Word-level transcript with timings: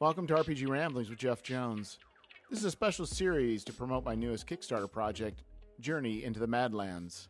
Welcome 0.00 0.28
to 0.28 0.34
RPG 0.34 0.68
Ramblings 0.68 1.10
with 1.10 1.18
Jeff 1.18 1.42
Jones. 1.42 1.98
This 2.48 2.60
is 2.60 2.64
a 2.66 2.70
special 2.70 3.04
series 3.04 3.64
to 3.64 3.72
promote 3.72 4.04
my 4.04 4.14
newest 4.14 4.46
Kickstarter 4.46 4.90
project, 4.90 5.42
Journey 5.80 6.22
into 6.22 6.38
the 6.38 6.46
Madlands. 6.46 7.28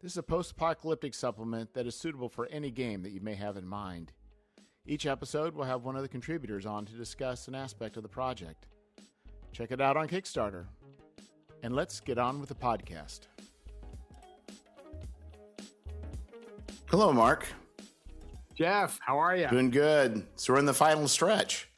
This 0.00 0.12
is 0.12 0.18
a 0.18 0.22
post 0.22 0.52
apocalyptic 0.52 1.12
supplement 1.12 1.74
that 1.74 1.86
is 1.86 1.94
suitable 1.94 2.30
for 2.30 2.46
any 2.46 2.70
game 2.70 3.02
that 3.02 3.12
you 3.12 3.20
may 3.20 3.34
have 3.34 3.58
in 3.58 3.66
mind. 3.66 4.12
Each 4.86 5.04
episode 5.04 5.54
will 5.54 5.64
have 5.64 5.84
one 5.84 5.96
of 5.96 6.02
the 6.02 6.08
contributors 6.08 6.64
on 6.64 6.86
to 6.86 6.94
discuss 6.94 7.46
an 7.46 7.54
aspect 7.54 7.98
of 7.98 8.02
the 8.02 8.08
project. 8.08 8.68
Check 9.52 9.70
it 9.70 9.80
out 9.80 9.98
on 9.98 10.08
Kickstarter. 10.08 10.64
And 11.62 11.74
let's 11.74 12.00
get 12.00 12.16
on 12.16 12.40
with 12.40 12.48
the 12.48 12.54
podcast. 12.54 13.26
Hello, 16.90 17.12
Mark. 17.12 17.46
Jeff, 18.54 18.98
how 19.04 19.18
are 19.18 19.36
you? 19.36 19.46
Doing 19.48 19.68
good. 19.68 20.26
So 20.36 20.54
we're 20.54 20.58
in 20.58 20.64
the 20.64 20.72
final 20.72 21.06
stretch. 21.06 21.68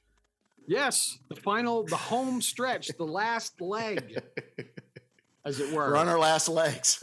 Yes, 0.69 1.19
the 1.29 1.35
final, 1.35 1.83
the 1.83 1.97
home 1.97 2.41
stretch, 2.41 2.87
the 2.97 3.05
last 3.05 3.61
leg, 3.61 4.23
as 5.45 5.59
it 5.59 5.75
were. 5.75 5.91
We're 5.91 5.97
on 5.97 6.07
our 6.07 6.19
last 6.19 6.49
legs. 6.49 7.03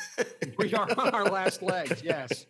we 0.56 0.72
are 0.72 0.88
on 0.96 1.10
our 1.10 1.26
last 1.26 1.60
legs. 1.60 2.02
Yes. 2.02 2.46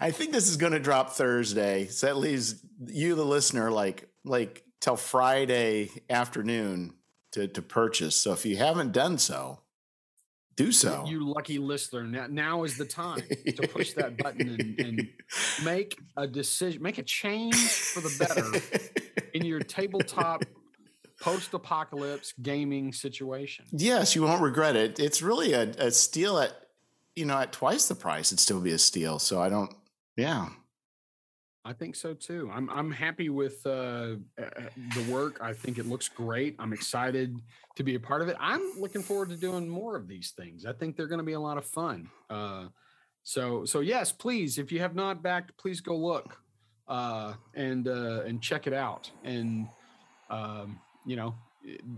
I 0.00 0.10
think 0.10 0.32
this 0.32 0.48
is 0.48 0.56
going 0.56 0.72
to 0.72 0.80
drop 0.80 1.10
Thursday, 1.10 1.86
so 1.86 2.08
that 2.08 2.16
leaves 2.16 2.66
you, 2.84 3.14
the 3.14 3.24
listener, 3.24 3.70
like 3.70 4.08
like 4.24 4.64
till 4.80 4.96
Friday 4.96 5.88
afternoon 6.10 6.94
to 7.30 7.46
to 7.46 7.62
purchase. 7.62 8.16
So 8.16 8.32
if 8.32 8.44
you 8.44 8.56
haven't 8.56 8.90
done 8.90 9.18
so, 9.18 9.60
do 10.56 10.72
so. 10.72 11.04
You 11.06 11.24
lucky 11.24 11.58
listener. 11.58 12.04
Now, 12.04 12.26
now 12.28 12.64
is 12.64 12.76
the 12.76 12.84
time 12.84 13.22
to 13.46 13.68
push 13.68 13.92
that 13.94 14.16
button 14.18 14.48
and, 14.48 14.80
and 14.80 15.08
make 15.64 15.98
a 16.16 16.26
decision, 16.26 16.82
make 16.82 16.98
a 16.98 17.02
change 17.02 17.56
for 17.56 18.00
the 18.00 18.14
better 18.18 18.92
in 19.32 19.44
your 19.44 19.60
tabletop 19.60 20.44
post-apocalypse 21.20 22.34
gaming 22.42 22.92
situation. 22.92 23.66
Yes, 23.72 24.14
you 24.14 24.22
won't 24.22 24.42
regret 24.42 24.76
it. 24.76 24.98
It's 24.98 25.22
really 25.22 25.52
a, 25.52 25.70
a 25.78 25.90
steal 25.90 26.38
at 26.38 26.52
you 27.14 27.24
know 27.24 27.38
at 27.38 27.52
twice 27.52 27.88
the 27.88 27.94
price. 27.94 28.28
It'd 28.28 28.40
still 28.40 28.60
be 28.60 28.72
a 28.72 28.78
steal. 28.78 29.18
So 29.18 29.40
I 29.40 29.48
don't. 29.48 29.72
Yeah. 30.16 30.48
I 31.64 31.74
think 31.74 31.94
so 31.94 32.14
too. 32.14 32.50
I'm 32.52 32.70
I'm 32.70 32.90
happy 32.90 33.28
with 33.28 33.64
uh, 33.66 34.16
the 34.36 35.06
work. 35.10 35.38
I 35.42 35.52
think 35.52 35.76
it 35.78 35.86
looks 35.86 36.08
great. 36.08 36.56
I'm 36.58 36.72
excited 36.72 37.38
to 37.76 37.82
be 37.82 37.96
a 37.96 38.00
part 38.00 38.22
of 38.22 38.28
it. 38.28 38.36
I'm 38.40 38.62
looking 38.78 39.02
forward 39.02 39.28
to 39.28 39.36
doing 39.36 39.68
more 39.68 39.94
of 39.94 40.08
these 40.08 40.32
things. 40.36 40.64
I 40.64 40.72
think 40.72 40.96
they're 40.96 41.06
going 41.06 41.18
to 41.18 41.24
be 41.24 41.34
a 41.34 41.40
lot 41.40 41.58
of 41.58 41.66
fun. 41.66 42.08
Uh, 42.30 42.68
so 43.24 43.66
so 43.66 43.80
yes, 43.80 44.10
please, 44.10 44.56
if 44.56 44.72
you 44.72 44.80
have 44.80 44.94
not 44.94 45.22
backed, 45.22 45.56
please 45.58 45.80
go 45.82 45.96
look 45.96 46.38
uh, 46.88 47.34
and 47.54 47.88
uh, 47.88 48.22
and 48.26 48.40
check 48.40 48.66
it 48.66 48.72
out. 48.72 49.10
And 49.22 49.68
um, 50.30 50.80
you 51.04 51.16
know, 51.16 51.34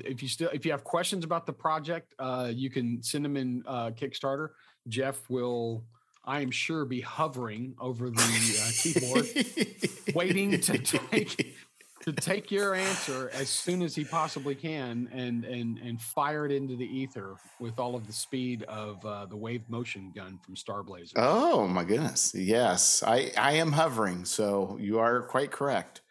if 0.01 0.23
you 0.23 0.29
still 0.29 0.51
if 0.53 0.65
you 0.65 0.73
have 0.73 0.83
questions 0.83 1.25
about 1.25 1.47
the 1.47 1.53
project, 1.53 2.15
uh, 2.19 2.51
you 2.53 2.69
can 2.69 3.01
send 3.03 3.25
them 3.25 3.37
in 3.37 3.63
uh, 3.67 3.91
Kickstarter. 3.91 4.49
Jeff 4.89 5.31
will 5.31 5.85
I 6.25 6.41
am 6.41 6.51
sure, 6.51 6.85
be 6.85 7.01
hovering 7.01 7.75
over 7.81 8.09
the 8.09 8.21
uh, 8.63 8.71
keyboard, 8.81 10.15
waiting 10.15 10.61
to 10.61 10.79
take 10.79 11.57
to 12.03 12.13
take 12.13 12.51
your 12.51 12.75
answer 12.75 13.31
as 13.33 13.49
soon 13.49 13.81
as 13.83 13.95
he 13.95 14.05
possibly 14.05 14.55
can, 14.55 15.09
and 15.13 15.45
and 15.45 15.79
and 15.79 16.01
fire 16.01 16.47
it 16.47 16.53
into 16.53 16.77
the 16.77 16.87
ether 16.87 17.37
with 17.59 17.79
all 17.79 17.97
of 17.97 18.07
the 18.07 18.13
speed 18.13 18.63
of 18.65 19.05
uh, 19.05 19.27
the 19.27 19.37
wave 19.37 19.63
motion 19.69 20.13
gun 20.15 20.39
from 20.45 20.55
Star 20.55 20.83
Blazer. 20.83 21.15
Oh 21.17 21.67
my 21.67 21.85
goodness! 21.85 22.35
Yes, 22.35 23.03
I 23.05 23.33
I 23.37 23.53
am 23.55 23.73
hovering, 23.73 24.25
so 24.25 24.77
you 24.81 24.99
are 25.01 25.23
quite 25.23 25.51
correct. 25.51 26.02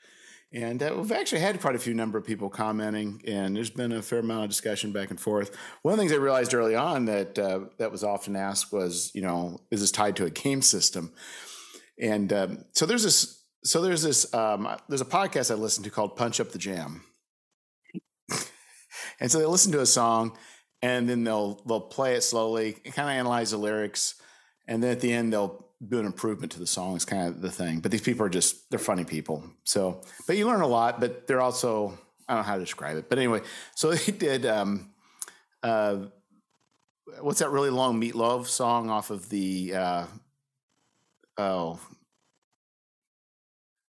And 0.54 0.84
uh, 0.84 0.94
we've 0.98 1.14
actually 1.14 1.40
had 1.40 1.62
quite 1.62 1.76
a 1.76 1.80
few 1.80 1.94
number 1.94 2.18
of 2.18 2.26
people 2.26 2.50
commenting, 2.50 3.22
and 3.26 3.56
there's 3.56 3.70
been 3.70 3.94
a 3.94 4.02
fair 4.02 4.20
amount 4.20 4.44
of 4.44 4.50
discussion 4.50 4.92
back 4.92 5.10
and 5.10 5.20
forth. 5.20 5.56
One 5.82 5.94
of 5.94 5.98
the 5.98 6.02
things 6.02 6.12
I 6.12 6.22
realized 6.22 6.54
early 6.54 6.76
on 6.76 7.06
that 7.06 7.40
uh, 7.40 7.62
that 7.78 7.90
was 7.90 8.04
often 8.04 8.36
asked 8.36 8.74
was, 8.74 9.12
you 9.14 9.22
know, 9.22 9.62
is 9.72 9.80
this 9.80 9.92
tied 9.92 10.18
to 10.18 10.26
a 10.26 10.30
game 10.30 10.62
system? 10.62 11.14
And 11.98 12.34
um, 12.34 12.66
so 12.74 12.86
there's 12.86 13.04
this, 13.04 13.46
so 13.64 13.82
there's 13.82 14.02
this, 14.02 14.34
um, 14.34 14.68
there's 14.90 15.02
a 15.02 15.06
podcast 15.06 15.52
I 15.52 15.54
listen 15.54 15.86
to 15.86 15.90
called 15.90 16.18
Punch 16.18 16.42
Up 16.42 16.52
the 16.52 16.60
Jam, 16.60 17.06
and 19.22 19.32
so 19.32 19.40
they 19.40 19.46
listen 19.46 19.72
to 19.72 19.80
a 19.80 19.86
song, 19.86 20.38
and 20.82 21.08
then 21.08 21.24
they'll 21.24 21.62
they'll 21.66 21.80
play 21.80 22.16
it 22.16 22.22
slowly, 22.24 22.74
kind 22.74 23.08
of 23.08 23.16
analyze 23.16 23.52
the 23.52 23.58
lyrics, 23.58 24.16
and 24.68 24.84
then 24.84 24.92
at 24.92 25.00
the 25.00 25.14
end 25.14 25.32
they'll 25.32 25.71
do 25.88 26.00
an 26.00 26.06
improvement 26.06 26.52
to 26.54 26.60
the 26.60 26.68
song 26.68 26.96
is 26.96 27.06
kind 27.06 27.28
of 27.28 27.42
the 27.42 27.52
thing. 27.52 27.80
But 27.80 27.92
these 27.92 28.02
people 28.02 28.26
are 28.26 28.30
just 28.30 28.70
they're 28.70 28.80
funny 28.80 29.04
people. 29.04 29.44
So, 29.64 30.02
but 30.28 30.38
you 30.38 30.46
learn 30.46 30.62
a 30.62 30.68
lot. 30.68 31.00
But 31.00 31.28
they're 31.28 31.42
also 31.42 31.98
I 32.28 32.36
don't 32.36 32.42
know 32.42 32.48
how 32.48 32.56
to 32.56 32.62
describe 32.62 32.98
it. 32.98 33.10
But 33.10 33.18
anyway, 33.18 33.42
so 33.76 33.92
they 33.94 34.12
did. 34.12 34.46
Um, 34.46 34.92
uh, 35.64 36.06
what's 37.20 37.40
that 37.40 37.50
really 37.50 37.70
long 37.70 38.00
Meat 38.00 38.16
Loaf 38.16 38.50
song 38.50 38.90
off 38.90 39.10
of 39.10 39.30
the? 39.30 39.74
Uh, 39.76 40.06
oh, 41.38 41.80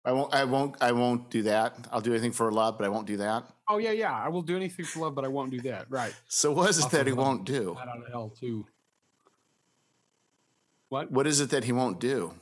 I 0.04 0.12
won't. 0.12 0.34
I 0.34 0.44
won't. 0.44 0.76
I 0.80 0.92
won't 0.92 1.30
do 1.30 1.42
that. 1.42 1.76
I'll 1.92 2.00
do 2.00 2.12
anything 2.12 2.32
for 2.32 2.50
love, 2.50 2.78
but 2.78 2.84
I 2.84 2.88
won't 2.88 3.06
do 3.06 3.18
that. 3.18 3.44
Oh 3.68 3.78
yeah, 3.78 3.92
yeah. 3.92 4.12
I 4.12 4.28
will 4.28 4.42
do 4.42 4.56
anything 4.56 4.84
for 4.84 5.00
love, 5.00 5.14
but 5.14 5.24
I 5.24 5.28
won't 5.28 5.50
do 5.50 5.60
that. 5.62 5.86
Right. 5.88 6.14
So 6.28 6.52
what 6.52 6.70
is 6.70 6.84
it 6.84 6.90
that 6.90 7.06
he 7.06 7.12
won't 7.12 7.44
do? 7.44 7.76
Out 7.80 7.88
of 7.88 8.10
hell 8.10 8.30
too. 8.30 8.66
What? 10.92 11.10
What 11.10 11.26
is 11.26 11.40
it 11.40 11.48
that 11.48 11.64
he 11.64 11.72
won't 11.72 12.00
do? 12.00 12.34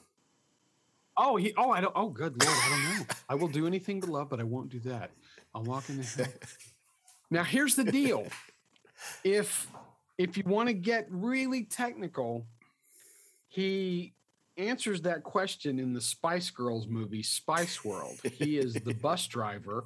Oh, 1.16 1.37
he. 1.37 1.55
Oh, 1.56 1.71
I 1.71 1.81
don't. 1.81 1.93
Oh, 1.94 2.09
good 2.09 2.43
lord, 2.43 2.59
I 2.65 2.69
don't 2.69 2.99
know. 2.99 3.15
I 3.28 3.37
will 3.37 3.47
do 3.47 3.65
anything 3.65 4.00
to 4.00 4.11
love, 4.11 4.28
but 4.28 4.41
I 4.41 4.43
won't 4.43 4.71
do 4.71 4.81
that. 4.81 5.12
I'll 5.55 5.62
walk 5.62 5.88
in 5.88 5.99
the 5.99 6.03
hell. 6.16 6.27
now, 7.31 7.44
here's 7.44 7.77
the 7.77 7.84
deal. 7.84 8.27
If 9.22 9.69
if 10.19 10.37
you 10.37 10.43
want 10.47 10.69
to 10.69 10.72
get 10.72 11.06
really 11.10 11.62
technical, 11.62 12.44
he 13.47 14.15
answers 14.56 15.03
that 15.03 15.22
question 15.22 15.78
in 15.78 15.93
the 15.93 16.00
Spice 16.00 16.50
Girls 16.50 16.89
movie 16.89 17.22
Spice 17.22 17.84
World. 17.84 18.19
He 18.33 18.59
is 18.59 18.75
the 18.75 18.94
bus 18.94 19.28
driver 19.28 19.84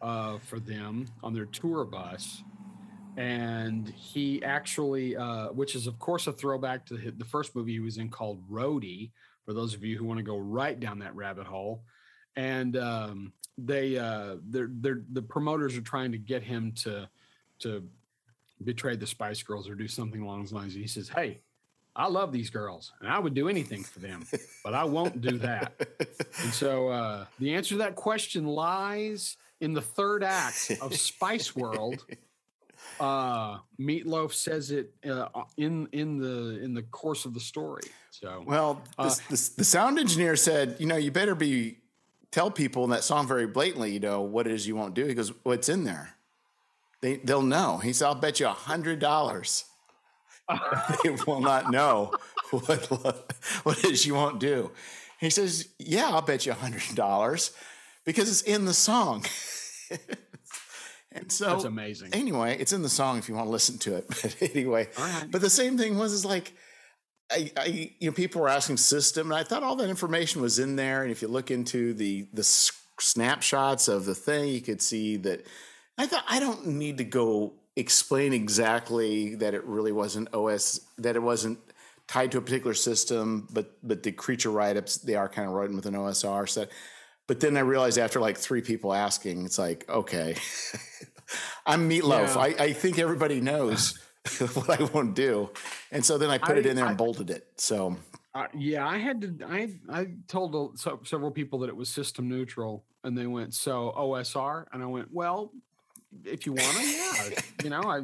uh, 0.00 0.38
for 0.38 0.58
them 0.58 1.04
on 1.22 1.34
their 1.34 1.44
tour 1.44 1.84
bus, 1.84 2.42
and 3.16 3.88
he 3.88 4.42
actually, 4.42 5.16
uh, 5.16 5.48
which 5.48 5.74
is 5.74 5.86
of 5.86 5.98
course 5.98 6.26
a 6.26 6.32
throwback 6.32 6.86
to 6.86 6.96
the 6.96 7.24
first 7.24 7.54
movie 7.54 7.72
he 7.72 7.80
was 7.80 7.98
in 7.98 8.08
called 8.08 8.42
Roadie. 8.50 9.10
For 9.44 9.52
those 9.52 9.74
of 9.74 9.82
you 9.84 9.98
who 9.98 10.04
want 10.04 10.18
to 10.18 10.22
go 10.22 10.38
right 10.38 10.78
down 10.78 11.00
that 11.00 11.14
rabbit 11.16 11.46
hole, 11.46 11.82
and 12.36 12.76
um, 12.76 13.32
they, 13.58 13.98
uh, 13.98 14.36
they're, 14.48 14.70
they're, 14.70 15.02
the 15.12 15.22
promoters 15.22 15.76
are 15.76 15.82
trying 15.82 16.12
to 16.12 16.18
get 16.18 16.42
him 16.42 16.72
to 16.82 17.08
to 17.60 17.86
betray 18.62 18.96
the 18.96 19.06
Spice 19.06 19.42
Girls 19.42 19.68
or 19.68 19.74
do 19.74 19.88
something 19.88 20.20
along 20.20 20.40
those 20.40 20.52
lines. 20.52 20.74
And 20.74 20.82
he 20.82 20.88
says, 20.88 21.08
"Hey, 21.08 21.40
I 21.96 22.06
love 22.06 22.32
these 22.32 22.50
girls, 22.50 22.92
and 23.00 23.10
I 23.10 23.18
would 23.18 23.34
do 23.34 23.48
anything 23.48 23.82
for 23.82 23.98
them, 23.98 24.24
but 24.62 24.74
I 24.74 24.84
won't 24.84 25.20
do 25.20 25.38
that." 25.38 25.72
and 26.42 26.52
so, 26.52 26.88
uh, 26.88 27.24
the 27.38 27.54
answer 27.54 27.70
to 27.70 27.78
that 27.78 27.96
question 27.96 28.46
lies 28.46 29.36
in 29.60 29.72
the 29.72 29.82
third 29.82 30.22
act 30.22 30.72
of 30.80 30.94
Spice 30.94 31.56
World 31.56 32.04
uh 32.98 33.58
Meat 33.78 34.06
Loaf 34.06 34.34
says 34.34 34.70
it 34.70 34.92
uh, 35.08 35.28
in 35.56 35.88
in 35.92 36.18
the 36.18 36.62
in 36.62 36.74
the 36.74 36.82
course 36.82 37.24
of 37.24 37.34
the 37.34 37.40
story 37.40 37.82
so 38.10 38.42
well 38.46 38.82
uh, 38.98 39.08
the, 39.28 39.50
the 39.56 39.64
sound 39.64 39.98
engineer 39.98 40.36
said 40.36 40.76
you 40.78 40.86
know 40.86 40.96
you 40.96 41.10
better 41.10 41.34
be 41.34 41.78
tell 42.30 42.50
people 42.50 42.84
in 42.84 42.90
that 42.90 43.04
song 43.04 43.26
very 43.26 43.46
blatantly 43.46 43.92
you 43.92 44.00
know 44.00 44.20
what 44.20 44.46
it 44.46 44.52
is 44.52 44.66
you 44.66 44.76
won't 44.76 44.94
do. 44.94 45.06
He 45.06 45.14
goes 45.14 45.32
what's 45.42 45.68
in 45.68 45.84
there? 45.84 46.14
They 47.00 47.16
they'll 47.16 47.42
know. 47.42 47.78
He 47.78 47.92
said 47.92 48.06
i'll 48.06 48.14
bet 48.14 48.40
you 48.40 48.46
a 48.46 48.50
hundred 48.50 48.98
dollars 48.98 49.64
they 51.04 51.10
will 51.26 51.40
not 51.40 51.70
know 51.70 52.12
what 52.50 52.86
what 53.62 53.78
it 53.78 53.86
is 53.86 54.06
you 54.06 54.14
won't 54.14 54.40
do. 54.40 54.70
He 55.18 55.30
says 55.30 55.68
yeah 55.78 56.10
i'll 56.10 56.22
bet 56.22 56.46
you 56.46 56.52
a 56.52 56.56
hundred 56.56 56.94
dollars 56.94 57.52
because 58.04 58.28
it's 58.28 58.42
in 58.42 58.64
the 58.64 58.74
song 58.74 59.24
and 61.12 61.30
so 61.30 61.46
that's 61.46 61.64
amazing. 61.64 62.10
Anyway, 62.12 62.56
it's 62.58 62.72
in 62.72 62.82
the 62.82 62.88
song 62.88 63.18
if 63.18 63.28
you 63.28 63.34
want 63.34 63.48
to 63.48 63.50
listen 63.50 63.78
to 63.78 63.96
it. 63.96 64.06
But 64.22 64.36
anyway, 64.42 64.88
but 65.30 65.40
the 65.40 65.50
same 65.50 65.76
thing 65.76 65.98
was 65.98 66.12
is 66.12 66.24
like, 66.24 66.52
I, 67.30 67.50
I, 67.56 67.64
you 67.98 68.10
know, 68.10 68.12
people 68.12 68.42
were 68.42 68.48
asking 68.48 68.76
system, 68.76 69.30
and 69.30 69.38
I 69.38 69.44
thought 69.44 69.62
all 69.62 69.76
that 69.76 69.88
information 69.88 70.40
was 70.40 70.58
in 70.58 70.76
there. 70.76 71.02
And 71.02 71.10
if 71.10 71.22
you 71.22 71.28
look 71.28 71.50
into 71.50 71.94
the 71.94 72.28
the 72.32 72.44
snapshots 72.44 73.88
of 73.88 74.04
the 74.04 74.14
thing, 74.14 74.48
you 74.48 74.60
could 74.60 74.82
see 74.82 75.16
that. 75.18 75.46
I 75.98 76.06
thought 76.06 76.24
I 76.28 76.40
don't 76.40 76.66
need 76.66 76.98
to 76.98 77.04
go 77.04 77.54
explain 77.76 78.32
exactly 78.32 79.34
that 79.36 79.54
it 79.54 79.64
really 79.64 79.92
wasn't 79.92 80.32
OS, 80.34 80.80
that 80.98 81.16
it 81.16 81.22
wasn't 81.22 81.58
tied 82.06 82.32
to 82.32 82.38
a 82.38 82.40
particular 82.40 82.74
system, 82.74 83.48
but 83.52 83.76
but 83.82 84.02
the 84.02 84.12
creature 84.12 84.50
write 84.50 84.76
ups 84.76 84.98
they 84.98 85.14
are 85.14 85.28
kind 85.28 85.48
of 85.48 85.54
written 85.54 85.76
with 85.76 85.86
an 85.86 85.94
OSR 85.94 86.48
set. 86.48 86.70
But 87.30 87.38
then 87.38 87.56
I 87.56 87.60
realized 87.60 87.96
after 87.96 88.18
like 88.18 88.36
three 88.36 88.60
people 88.60 88.92
asking, 88.92 89.44
it's 89.44 89.56
like, 89.56 89.88
okay, 89.88 90.34
I'm 91.64 91.86
Meat 91.86 92.02
Loaf. 92.02 92.34
Yeah. 92.34 92.40
I, 92.40 92.46
I, 92.58 92.72
think 92.72 92.98
everybody 92.98 93.40
knows 93.40 93.96
what 94.54 94.68
I 94.68 94.82
won't 94.82 95.14
do. 95.14 95.50
And 95.92 96.04
so 96.04 96.18
then 96.18 96.28
I 96.28 96.38
put 96.38 96.56
I, 96.56 96.58
it 96.58 96.66
in 96.66 96.74
there 96.74 96.86
I, 96.86 96.88
and 96.88 96.98
bolted 96.98 97.30
it. 97.30 97.46
So 97.56 97.96
uh, 98.34 98.48
yeah, 98.52 98.84
I 98.84 98.98
had 98.98 99.20
to. 99.20 99.46
I 99.46 99.70
I 99.88 100.08
told 100.26 100.80
so, 100.80 100.98
several 101.04 101.30
people 101.30 101.60
that 101.60 101.68
it 101.68 101.76
was 101.76 101.88
system 101.88 102.28
neutral, 102.28 102.84
and 103.04 103.16
they 103.16 103.28
went, 103.28 103.54
"So 103.54 103.94
OSR," 103.96 104.64
and 104.72 104.82
I 104.82 104.86
went, 104.86 105.12
"Well, 105.12 105.52
if 106.24 106.46
you 106.46 106.54
want 106.54 106.78
to, 106.78 106.84
yeah, 106.84 107.40
you 107.62 107.70
know, 107.70 107.82
I 107.82 108.02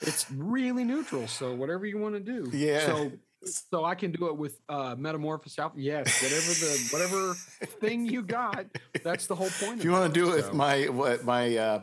it's 0.00 0.28
really 0.32 0.82
neutral. 0.82 1.28
So 1.28 1.54
whatever 1.54 1.86
you 1.86 1.98
want 1.98 2.14
to 2.14 2.20
do, 2.20 2.50
yeah. 2.52 2.86
So 2.86 3.12
so 3.44 3.84
I 3.84 3.94
can 3.94 4.12
do 4.12 4.28
it 4.28 4.36
with 4.36 4.60
uh, 4.68 4.94
Metamorphosis 4.98 5.58
Alpha. 5.58 5.80
Yes, 5.80 6.22
whatever 6.22 6.52
the 6.52 6.88
whatever 6.90 7.34
thing 7.80 8.06
you 8.06 8.22
got, 8.22 8.66
that's 9.04 9.26
the 9.26 9.34
whole 9.34 9.50
point. 9.60 9.78
If 9.78 9.84
you 9.84 9.92
want 9.92 10.12
to 10.12 10.20
do 10.20 10.28
it 10.28 10.30
so. 10.30 10.48
with 10.48 10.54
my 10.54 10.84
what 10.84 11.24
my 11.24 11.56
uh, 11.56 11.80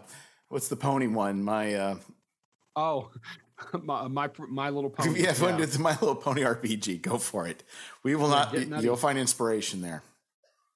what's 0.50 0.68
the 0.68 0.76
pony 0.76 1.08
one? 1.08 1.44
My 1.44 1.74
uh, 1.74 1.96
oh. 2.76 3.12
My, 3.72 4.10
my 4.10 4.30
my 4.50 4.70
little 4.70 4.90
pony. 4.98 5.22
Yeah, 5.22 5.34
yeah. 5.40 5.58
it's 5.60 5.80
my 5.80 5.92
little 5.92 6.14
pony 6.14 6.42
RPG. 6.42 7.02
Go 7.02 7.18
for 7.18 7.48
it. 7.48 7.64
We 8.04 8.14
will 8.14 8.30
yeah, 8.30 8.66
not. 8.68 8.84
You'll 8.84 8.98
find 8.98 9.18
inspiration 9.18 9.82
there. 9.82 10.04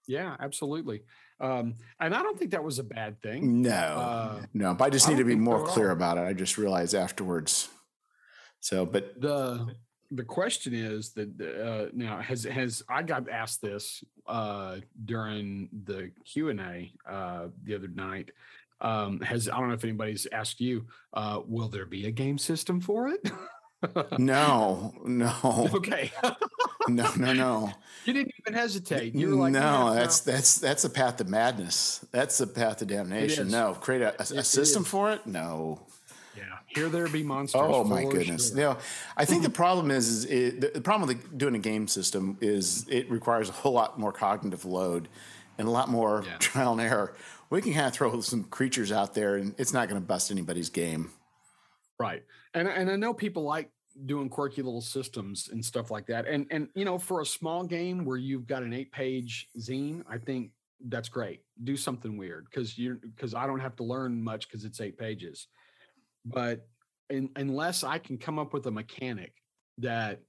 Yeah, 0.08 0.38
absolutely. 0.40 1.04
Um, 1.42 1.76
and 2.00 2.16
I 2.16 2.24
don't 2.24 2.40
think 2.40 2.52
that 2.52 2.64
was 2.64 2.80
a 2.80 2.84
bad 2.84 3.22
thing. 3.22 3.62
No, 3.62 3.70
uh, 3.72 4.42
no, 4.54 4.74
but 4.76 4.86
I 4.86 4.90
just 4.92 5.10
need 5.10 5.18
to 5.18 5.26
be 5.26 5.36
more 5.36 5.66
clear 5.66 5.92
about 5.92 6.18
it. 6.18 6.22
I 6.22 6.32
just 6.32 6.58
realized 6.58 6.96
afterwards. 6.96 7.68
So, 8.62 8.86
but 8.86 9.20
the 9.20 9.76
the 10.12 10.24
question 10.24 10.74
is 10.74 11.12
that 11.12 11.30
uh, 11.40 11.90
now 11.94 12.20
has 12.20 12.44
has 12.44 12.84
I 12.90 13.04
got 13.04 13.30
asked 13.30 13.62
this 13.62 14.04
uh, 14.28 14.78
during 15.06 15.70
the 15.86 16.12
Q 16.26 16.50
and 16.50 16.60
A 16.60 16.92
uh, 17.08 17.48
the 17.64 17.76
other 17.76 17.88
night. 17.88 18.32
Um, 18.82 19.20
has 19.22 19.50
I 19.50 19.58
don't 19.60 19.68
know 19.68 19.74
if 19.74 19.84
anybody's 19.84 20.26
asked 20.32 20.62
you. 20.62 20.86
Uh, 21.14 21.42
will 21.46 21.68
there 21.68 21.86
be 21.86 22.08
a 22.08 22.12
game 22.12 22.38
system 22.38 22.80
for 22.80 23.10
it? 23.10 23.30
no, 24.18 24.94
no. 25.06 25.70
Okay. 25.74 26.12
no, 26.88 27.10
no, 27.16 27.34
no. 27.34 27.72
You 28.06 28.14
didn't 28.14 28.34
even 28.40 28.54
hesitate. 28.54 29.14
You 29.16 29.30
were 29.30 29.36
like, 29.36 29.54
no, 29.54 29.94
that's 29.94 30.22
that's 30.22 30.60
that's 30.60 30.86
a 30.86 30.90
path 30.90 31.18
to 31.18 31.26
madness. 31.26 32.06
That's 32.12 32.40
a 32.40 32.48
path 32.48 32.78
to 32.78 32.86
damnation. 32.86 33.50
No, 33.50 33.74
create 33.74 34.02
a, 34.02 34.16
a, 34.20 34.40
a 34.40 34.44
system 34.44 34.84
for 34.84 35.12
it. 35.12 35.28
No. 35.28 35.82
Yeah, 36.72 36.82
here 36.82 36.90
there 36.90 37.08
be 37.08 37.24
monsters. 37.24 37.62
Oh 37.64 37.84
my 37.84 38.04
goodness! 38.04 38.50
Sure. 38.50 38.58
Know, 38.58 38.78
I 39.18 39.26
think 39.26 39.44
the 39.44 39.50
problem 39.50 39.92
is, 39.92 40.26
is 40.26 40.26
it, 40.26 40.74
the 40.74 40.82
problem 40.82 41.08
with 41.08 41.38
doing 41.38 41.56
a 41.56 41.60
game 41.60 41.88
system 41.88 42.38
is 42.42 42.86
it 42.90 43.10
requires 43.10 43.50
a 43.50 43.54
whole 43.54 43.74
lot 43.74 44.00
more 44.00 44.12
cognitive 44.12 44.66
load 44.66 45.08
and 45.58 45.68
a 45.68 45.72
lot 45.72 45.90
more 45.90 46.24
yeah. 46.26 46.38
trial 46.40 46.74
and 46.74 46.82
error. 46.82 47.16
We 47.50 47.62
can 47.62 47.74
kind 47.74 47.88
of 47.88 47.94
throw 47.94 48.22
some 48.22 48.44
creatures 48.44 48.92
out 48.92 49.14
there, 49.14 49.36
and 49.36 49.56
it's 49.58 49.74
not 49.74 49.90
going 49.90 50.00
to 50.00 50.06
bust 50.06 50.32
anybody's 50.32 50.70
game. 50.70 51.12
Right, 52.00 52.24
and 52.54 52.68
and 52.68 52.90
I 52.90 52.96
know 52.96 53.14
people 53.14 53.44
like 53.44 53.72
doing 54.06 54.30
quirky 54.30 54.62
little 54.62 54.82
systems 54.82 55.50
and 55.52 55.64
stuff 55.64 55.92
like 55.92 56.08
that. 56.08 56.28
And 56.28 56.48
and 56.52 56.70
you 56.76 56.86
know, 56.86 56.98
for 56.98 57.22
a 57.22 57.26
small 57.26 57.64
game 57.64 58.06
where 58.06 58.18
you've 58.18 58.48
got 58.48 58.64
an 58.64 58.74
eight 58.74 58.92
page 58.92 59.50
zine, 59.58 60.04
I 60.10 60.18
think 60.18 60.52
that's 60.88 61.10
great. 61.10 61.42
Do 61.64 61.76
something 61.76 62.18
weird 62.18 62.46
because 62.46 62.78
you 62.78 63.00
because 63.16 63.34
I 63.34 63.48
don't 63.48 63.60
have 63.60 63.76
to 63.78 63.84
learn 63.84 64.22
much 64.22 64.48
because 64.48 64.66
it's 64.66 64.80
eight 64.82 64.98
pages. 64.98 65.48
But 66.26 66.68
in, 67.10 67.30
unless 67.36 67.84
I 67.84 67.98
can 67.98 68.18
come 68.18 68.40
up 68.40 68.54
with 68.54 68.66
a 68.68 68.72
mechanic 68.72 69.34
that 69.80 70.22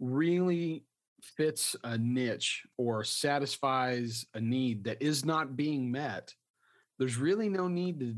really 0.00 0.84
fits 1.22 1.74
a 1.84 1.98
niche 1.98 2.62
or 2.76 3.04
satisfies 3.04 4.26
a 4.34 4.40
need 4.40 4.84
that 4.84 5.02
is 5.02 5.24
not 5.24 5.56
being 5.56 5.90
met, 5.90 6.32
there's 6.98 7.16
really 7.16 7.48
no 7.48 7.68
need 7.68 8.00
to 8.00 8.16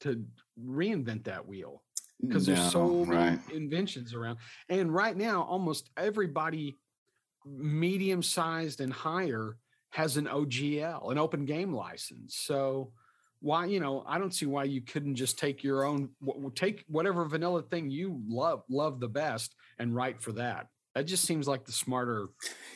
to 0.00 0.24
reinvent 0.60 1.24
that 1.24 1.46
wheel 1.46 1.80
because 2.20 2.48
no, 2.48 2.54
there's 2.54 2.72
so 2.72 3.04
many 3.04 3.38
inventions 3.54 4.14
around. 4.14 4.38
And 4.68 4.92
right 4.92 5.16
now, 5.16 5.42
almost 5.42 5.90
everybody 5.96 6.78
medium 7.44 8.22
sized 8.22 8.80
and 8.80 8.92
higher 8.92 9.56
has 9.90 10.16
an 10.16 10.26
OGL, 10.26 11.10
an 11.10 11.18
open 11.18 11.44
game 11.44 11.74
license. 11.74 12.36
So 12.36 12.92
why, 13.42 13.66
you 13.66 13.80
know, 13.80 14.04
I 14.06 14.18
don't 14.18 14.32
see 14.32 14.46
why 14.46 14.64
you 14.64 14.80
couldn't 14.80 15.16
just 15.16 15.38
take 15.38 15.62
your 15.62 15.84
own, 15.84 16.10
take 16.54 16.84
whatever 16.88 17.24
vanilla 17.24 17.62
thing 17.62 17.90
you 17.90 18.22
love, 18.28 18.62
love 18.70 19.00
the 19.00 19.08
best 19.08 19.54
and 19.78 19.94
write 19.94 20.22
for 20.22 20.32
that. 20.32 20.68
That 20.94 21.06
just 21.06 21.24
seems 21.24 21.48
like 21.48 21.64
the 21.64 21.72
smarter. 21.72 22.28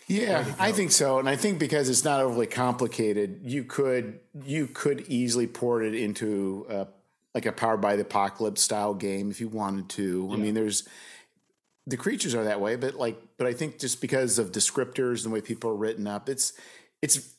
Yeah, 0.07 0.45
I 0.59 0.73
think 0.73 0.91
so, 0.91 1.19
and 1.19 1.29
I 1.29 1.37
think 1.37 1.59
because 1.59 1.89
it's 1.89 2.05
not 2.05 2.21
overly 2.21 2.47
complicated, 2.47 3.41
you 3.43 3.65
could 3.65 4.21
you 4.45 4.69
could 4.69 5.05
easily 5.09 5.47
port 5.47 5.85
it 5.85 5.95
into 5.95 6.67
a 6.71 6.87
like 7.35 7.45
a 7.45 7.53
powered 7.53 7.83
by 7.83 7.97
the 7.97 8.03
apocalypse 8.03 8.63
style 8.63 8.95
game 8.95 9.31
if 9.31 9.41
you 9.41 9.49
wanted 9.49 9.91
to. 9.91 10.29
Yeah. 10.31 10.35
I 10.35 10.39
mean, 10.39 10.55
there's 10.55 10.89
the 11.87 11.99
creatures 11.99 12.35
are 12.35 12.45
that 12.45 12.61
way, 12.61 12.77
but 12.77 12.95
like, 12.95 13.21
but 13.37 13.47
I 13.47 13.53
think 13.53 13.79
just 13.79 14.01
because 14.01 14.39
of 14.39 14.51
descriptors 14.51 15.25
and 15.25 15.27
the 15.27 15.35
way 15.35 15.43
people 15.43 15.71
are 15.71 15.77
written 15.77 16.07
up, 16.07 16.29
it's 16.29 16.55
it's. 17.03 17.35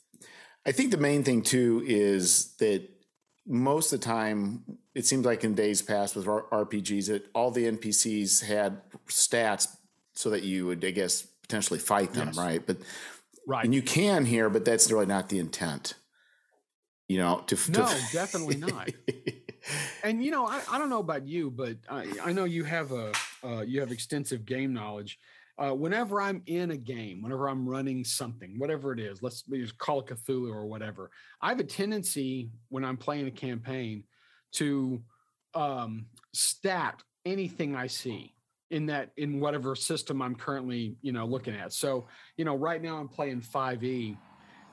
I 0.66 0.74
think 0.74 0.92
the 0.92 0.98
main 0.98 1.24
thing 1.24 1.42
too 1.42 1.82
is 1.88 2.54
that 2.58 2.88
most 3.48 3.94
of 3.94 4.02
the 4.02 4.06
time, 4.06 4.64
it 4.94 5.06
seems 5.06 5.26
like 5.26 5.44
in 5.44 5.56
days 5.56 5.82
past 5.82 6.16
with 6.16 6.26
RPGs 6.26 7.08
that 7.08 7.28
all 7.34 7.50
the 7.50 7.66
NPCs 7.66 8.44
had 8.44 8.82
stats 9.08 9.76
so 10.14 10.30
that 10.32 10.44
you 10.44 10.66
would, 10.66 10.84
I 10.84 10.92
guess, 10.92 11.22
potentially 11.22 11.80
fight 11.80 12.14
them, 12.14 12.28
yes. 12.28 12.38
right? 12.38 12.66
But 12.66 12.78
right, 13.48 13.64
and 13.64 13.74
you 13.74 13.82
can 13.82 14.26
here, 14.26 14.50
but 14.50 14.66
that's 14.66 14.92
really 14.92 15.06
not 15.06 15.30
the 15.30 15.40
intent. 15.40 15.94
You 17.08 17.20
know, 17.20 17.44
to 17.48 17.56
no, 17.72 17.86
to, 17.86 18.02
definitely 18.12 18.58
not. 18.58 18.90
and 20.04 20.24
you 20.24 20.32
know, 20.32 20.46
I, 20.46 20.62
I 20.70 20.78
don't 20.78 20.90
know 20.90 21.00
about 21.00 21.26
you, 21.26 21.50
but 21.50 21.78
I, 21.90 22.06
I 22.22 22.34
know 22.34 22.44
you 22.44 22.66
have 22.66 22.92
a 22.92 23.14
uh, 23.44 23.62
you 23.62 23.80
have 23.80 23.92
extensive 23.92 24.46
game 24.46 24.74
knowledge. 24.74 25.18
Uh, 25.60 25.72
whenever 25.72 26.22
I'm 26.22 26.44
in 26.46 26.72
a 26.72 26.78
game, 26.78 27.22
whenever 27.22 27.50
I'm 27.50 27.68
running 27.68 28.04
something, 28.04 28.60
whatever 28.60 28.94
it 28.94 29.00
is, 29.00 29.24
let's 29.24 29.44
use 29.48 29.72
Call 29.72 30.00
of 30.00 30.06
Cthulhu 30.06 30.54
or 30.54 30.68
whatever, 30.68 31.10
I 31.42 31.50
have 31.50 31.60
a 31.60 31.64
tendency 31.64 32.52
when 32.70 32.86
I'm 32.86 32.98
playing 32.98 33.28
a 33.28 33.32
campaign 33.32 34.04
to 34.54 35.02
um, 35.56 36.06
stat 36.34 37.02
anything 37.26 37.76
I 37.76 37.88
see 37.88 38.36
in 38.70 38.86
that 38.88 39.12
in 39.18 39.40
whatever 39.40 39.76
system 39.76 40.22
I'm 40.22 40.36
currently 40.36 40.98
you 41.02 41.12
know 41.12 41.26
looking 41.26 41.56
at. 41.56 41.74
So 41.74 42.08
you 42.38 42.46
know, 42.46 42.56
right 42.56 42.82
now 42.82 42.98
I'm 42.98 43.08
playing 43.08 43.42
5e, 43.42 44.16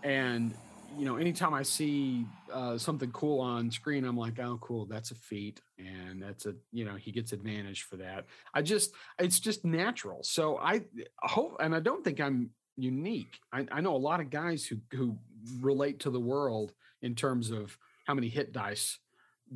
and 0.02 0.54
you 0.99 1.05
know, 1.05 1.17
anytime 1.17 1.55
I 1.55 1.62
see 1.62 2.26
uh, 2.52 2.79
something 2.79 3.11
cool 3.12 3.41
on 3.41 3.70
screen, 3.70 4.05
I'm 4.05 4.17
like, 4.17 4.38
oh, 4.38 4.58
cool, 4.61 4.87
that's 4.87 5.11
a 5.11 5.14
feat, 5.14 5.61
and 5.79 6.23
that's 6.23 6.46
a, 6.46 6.55
you 6.73 6.85
know, 6.85 6.94
he 6.94 7.12
gets 7.12 7.32
advantage 7.32 7.82
for 7.82 7.96
that. 7.96 8.26
I 8.52 8.62
just, 8.62 8.93
it's 9.19 9.41
just 9.41 9.64
natural. 9.64 10.23
So 10.23 10.58
I 10.58 10.82
hope, 11.20 11.56
and 11.61 11.75
I 11.75 11.81
don't 11.81 12.05
think 12.05 12.20
I'm 12.20 12.50
unique. 12.76 13.38
I, 13.52 13.66
I 13.71 13.80
know 13.80 13.95
a 13.95 13.99
lot 13.99 14.21
of 14.21 14.30
guys 14.30 14.66
who 14.66 14.78
who 14.97 15.16
relate 15.61 16.00
to 16.00 16.11
the 16.11 16.21
world 16.21 16.73
in 17.02 17.14
terms 17.14 17.50
of 17.50 17.76
how 18.07 18.14
many 18.14 18.28
hit 18.28 18.52
dice 18.52 18.99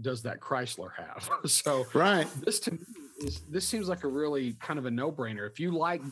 does 0.01 0.23
that 0.23 0.41
Chrysler 0.41 0.91
have. 0.97 1.29
so 1.51 1.87
right, 1.95 2.27
this 2.45 2.61
to 2.61 2.73
me 2.73 2.79
is 3.21 3.41
this 3.51 3.67
seems 3.67 3.89
like 3.89 4.05
a 4.05 4.09
really 4.09 4.55
kind 4.61 4.79
of 4.79 4.87
a 4.87 4.91
no 4.91 5.11
brainer. 5.11 5.49
If 5.49 5.59
you 5.59 5.73
like, 5.73 6.03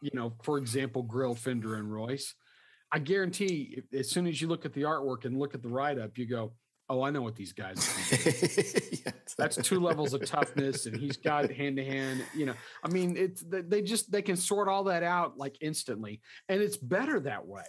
you 0.00 0.10
know, 0.12 0.34
for 0.42 0.58
example, 0.58 1.02
Grill 1.02 1.34
Fender 1.34 1.76
and 1.76 1.92
Royce 1.92 2.34
I 2.94 3.00
guarantee 3.00 3.82
as 3.92 4.08
soon 4.08 4.28
as 4.28 4.40
you 4.40 4.46
look 4.46 4.64
at 4.64 4.72
the 4.72 4.82
artwork 4.82 5.24
and 5.24 5.36
look 5.36 5.52
at 5.52 5.62
the 5.62 5.68
write 5.68 5.98
up, 5.98 6.16
you 6.16 6.26
go, 6.26 6.52
Oh, 6.88 7.02
I 7.02 7.10
know 7.10 7.22
what 7.22 7.34
these 7.34 7.52
guys 7.52 7.76
yes. 8.12 9.34
That's 9.38 9.56
two 9.56 9.80
levels 9.80 10.12
of 10.12 10.24
toughness, 10.26 10.84
and 10.84 10.94
he's 10.94 11.16
got 11.16 11.50
hand 11.50 11.78
to 11.78 11.84
hand. 11.84 12.22
You 12.36 12.46
know, 12.46 12.54
I 12.84 12.88
mean, 12.88 13.16
it's 13.16 13.42
they 13.48 13.80
just 13.80 14.12
they 14.12 14.20
can 14.20 14.36
sort 14.36 14.68
all 14.68 14.84
that 14.84 15.02
out 15.02 15.38
like 15.38 15.56
instantly, 15.62 16.20
and 16.50 16.60
it's 16.60 16.76
better 16.76 17.18
that 17.20 17.46
way 17.46 17.64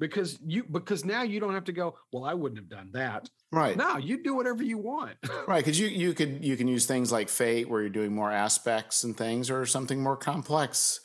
because 0.00 0.40
you 0.44 0.64
because 0.64 1.04
now 1.04 1.22
you 1.22 1.38
don't 1.38 1.54
have 1.54 1.64
to 1.64 1.72
go. 1.72 1.94
Well, 2.12 2.24
I 2.24 2.34
wouldn't 2.34 2.58
have 2.58 2.68
done 2.68 2.90
that. 2.94 3.30
Right. 3.52 3.76
now, 3.76 3.96
you 3.96 4.22
do 4.22 4.34
whatever 4.34 4.64
you 4.64 4.76
want. 4.76 5.16
right, 5.46 5.64
because 5.64 5.78
you 5.78 5.86
you 5.86 6.12
could 6.12 6.44
you 6.44 6.56
can 6.56 6.66
use 6.66 6.84
things 6.84 7.12
like 7.12 7.28
fate 7.28 7.70
where 7.70 7.80
you're 7.80 7.90
doing 7.90 8.12
more 8.12 8.32
aspects 8.32 9.04
and 9.04 9.16
things, 9.16 9.50
or 9.50 9.66
something 9.66 10.02
more 10.02 10.16
complex. 10.16 10.98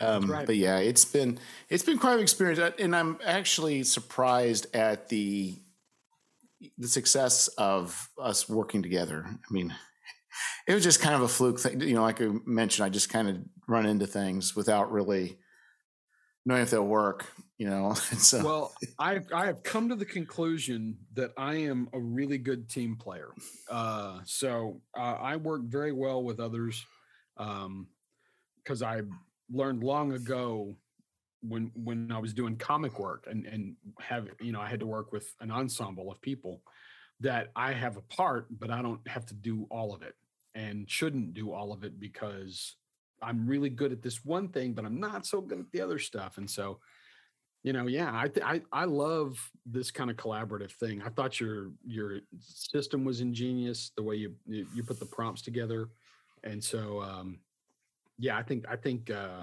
Um, 0.00 0.30
right. 0.30 0.46
But 0.46 0.56
yeah, 0.56 0.78
it's 0.78 1.04
been 1.04 1.38
it's 1.68 1.84
been 1.84 1.98
quite 1.98 2.14
an 2.14 2.20
experience, 2.20 2.74
and 2.78 2.96
I'm 2.96 3.18
actually 3.24 3.82
surprised 3.82 4.74
at 4.74 5.08
the 5.08 5.60
the 6.78 6.88
success 6.88 7.48
of 7.58 8.08
us 8.18 8.48
working 8.48 8.82
together. 8.82 9.24
I 9.28 9.52
mean, 9.52 9.74
it 10.66 10.74
was 10.74 10.82
just 10.82 11.00
kind 11.00 11.14
of 11.14 11.22
a 11.22 11.28
fluke 11.28 11.60
thing. 11.60 11.80
You 11.80 11.94
know, 11.94 12.02
like 12.02 12.20
I 12.20 12.28
mentioned, 12.46 12.86
I 12.86 12.88
just 12.88 13.10
kind 13.10 13.28
of 13.28 13.36
run 13.68 13.86
into 13.86 14.06
things 14.06 14.56
without 14.56 14.90
really 14.90 15.38
knowing 16.46 16.62
if 16.62 16.70
they'll 16.70 16.86
work. 16.86 17.26
You 17.58 17.68
know, 17.68 17.92
so 17.94 18.42
well, 18.42 18.74
I 18.98 19.20
I 19.34 19.46
have 19.46 19.62
come 19.62 19.90
to 19.90 19.96
the 19.96 20.06
conclusion 20.06 20.96
that 21.14 21.32
I 21.36 21.56
am 21.56 21.88
a 21.92 22.00
really 22.00 22.38
good 22.38 22.70
team 22.70 22.96
player. 22.96 23.32
Uh, 23.70 24.20
so 24.24 24.80
uh, 24.96 25.16
I 25.20 25.36
work 25.36 25.62
very 25.64 25.92
well 25.92 26.22
with 26.22 26.40
others 26.40 26.86
Um, 27.36 27.88
because 28.62 28.82
I 28.82 29.02
learned 29.52 29.82
long 29.82 30.12
ago 30.12 30.74
when 31.42 31.70
when 31.74 32.12
I 32.12 32.18
was 32.18 32.34
doing 32.34 32.56
comic 32.56 32.98
work 32.98 33.26
and 33.30 33.46
and 33.46 33.76
have 33.98 34.28
you 34.40 34.52
know 34.52 34.60
I 34.60 34.68
had 34.68 34.80
to 34.80 34.86
work 34.86 35.12
with 35.12 35.32
an 35.40 35.50
ensemble 35.50 36.10
of 36.10 36.20
people 36.20 36.62
that 37.20 37.50
I 37.56 37.72
have 37.72 37.96
a 37.96 38.02
part 38.02 38.46
but 38.50 38.70
I 38.70 38.82
don't 38.82 39.06
have 39.08 39.26
to 39.26 39.34
do 39.34 39.66
all 39.70 39.94
of 39.94 40.02
it. 40.02 40.14
and 40.54 40.90
shouldn't 40.90 41.34
do 41.34 41.52
all 41.52 41.72
of 41.72 41.84
it 41.84 42.00
because 42.00 42.76
I'm 43.22 43.46
really 43.46 43.70
good 43.70 43.92
at 43.92 44.02
this 44.02 44.24
one 44.24 44.48
thing, 44.48 44.72
but 44.72 44.84
I'm 44.84 44.98
not 45.00 45.26
so 45.26 45.40
good 45.40 45.60
at 45.60 45.70
the 45.72 45.80
other 45.80 45.98
stuff. 45.98 46.38
And 46.38 46.50
so, 46.50 46.80
you 47.62 47.72
know, 47.72 47.86
yeah, 47.86 48.10
I 48.12 48.28
th- 48.28 48.46
I 48.46 48.62
I 48.72 48.84
love 48.86 49.38
this 49.66 49.90
kind 49.90 50.10
of 50.10 50.16
collaborative 50.16 50.72
thing. 50.72 51.02
I 51.02 51.10
thought 51.10 51.38
your 51.40 51.72
your 51.86 52.20
system 52.40 53.04
was 53.04 53.20
ingenious, 53.20 53.92
the 53.96 54.02
way 54.02 54.16
you 54.16 54.34
you, 54.46 54.82
put 54.82 54.98
the 54.98 55.06
prompts 55.06 55.42
together, 55.42 55.90
and 56.42 56.62
so 56.64 57.02
um, 57.02 57.38
yeah, 58.20 58.36
I 58.36 58.42
think 58.42 58.66
I 58.68 58.76
think 58.76 59.10
uh, 59.10 59.42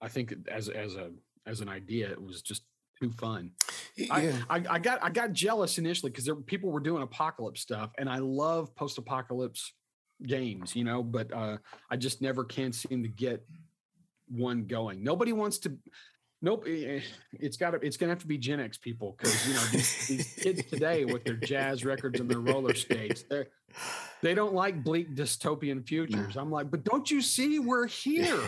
I 0.00 0.08
think 0.08 0.34
as 0.50 0.68
as 0.68 0.96
a 0.96 1.10
as 1.46 1.60
an 1.60 1.68
idea, 1.68 2.10
it 2.10 2.20
was 2.20 2.42
just 2.42 2.62
too 3.00 3.10
fun. 3.10 3.52
Yeah. 3.96 4.36
I, 4.48 4.58
I, 4.58 4.64
I 4.70 4.78
got 4.78 5.02
I 5.02 5.10
got 5.10 5.32
jealous 5.32 5.78
initially 5.78 6.10
because 6.10 6.30
people 6.46 6.70
were 6.70 6.80
doing 6.80 7.02
apocalypse 7.02 7.60
stuff, 7.60 7.90
and 7.98 8.08
I 8.08 8.18
love 8.18 8.74
post 8.74 8.98
apocalypse 8.98 9.72
games, 10.26 10.74
you 10.74 10.84
know, 10.84 11.02
but 11.02 11.32
uh, 11.32 11.58
I 11.90 11.96
just 11.96 12.22
never 12.22 12.44
can 12.44 12.72
seem 12.72 13.02
to 13.02 13.08
get 13.08 13.44
one 14.28 14.64
going. 14.64 15.04
Nobody 15.04 15.32
wants 15.32 15.58
to. 15.58 15.76
Nope, 16.42 16.64
eh, 16.66 17.00
it's 17.34 17.58
got 17.58 17.72
to. 17.72 17.76
It's 17.78 17.98
gonna 17.98 18.12
have 18.12 18.20
to 18.20 18.26
be 18.26 18.38
Gen 18.38 18.60
X 18.60 18.78
people 18.78 19.14
because 19.18 19.46
you 19.46 19.54
know 19.54 19.64
these, 19.72 20.06
these 20.08 20.32
kids 20.34 20.64
today 20.64 21.04
with 21.04 21.24
their 21.24 21.34
jazz 21.34 21.84
records 21.84 22.18
and 22.18 22.30
their 22.30 22.40
roller 22.40 22.74
skates, 22.74 23.24
they 23.24 23.44
they 24.22 24.32
don't 24.32 24.54
like 24.54 24.82
bleak 24.82 25.14
dystopian 25.14 25.86
futures. 25.86 26.36
I'm 26.36 26.50
like, 26.50 26.70
but 26.70 26.82
don't 26.82 27.10
you 27.10 27.20
see 27.20 27.58
we're 27.58 27.86
here? 27.86 28.40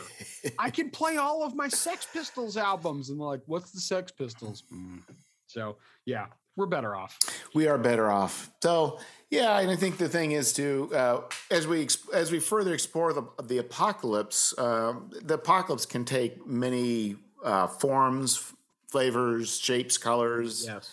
I 0.59 0.71
can 0.71 0.89
play 0.89 1.19
all 1.19 1.45
of 1.45 1.55
my 1.55 1.69
Sex 1.69 2.07
Pistols 2.11 2.57
albums, 2.57 3.11
and 3.11 3.21
they're 3.21 3.27
like, 3.27 3.43
what's 3.45 3.73
the 3.73 3.81
Sex 3.81 4.11
Pistols? 4.11 4.65
Mm. 4.73 5.03
So 5.47 5.77
yeah, 6.07 6.27
we're 6.57 6.67
better 6.67 6.97
off. 6.97 7.19
We 7.55 7.69
are 7.69 7.77
better 7.77 8.11
off. 8.11 8.51
So 8.63 9.01
yeah, 9.31 9.61
and 9.61 9.71
I 9.71 9.77
think 9.77 9.99
the 9.99 10.09
thing 10.09 10.33
is 10.33 10.55
to 10.55 10.91
uh, 10.95 11.21
as 11.51 11.67
we 11.67 11.89
as 12.15 12.33
we 12.33 12.41
further 12.41 12.73
explore 12.73 13.13
the 13.13 13.25
the 13.43 13.59
apocalypse, 13.59 14.55
uh, 14.57 14.95
the 15.11 15.35
apocalypse 15.35 15.85
can 15.85 16.07
take 16.07 16.47
many 16.47 17.17
uh, 17.45 17.67
forms, 17.67 18.53
flavors, 18.89 19.59
shapes, 19.59 19.99
colors. 19.99 20.65
Yes. 20.67 20.91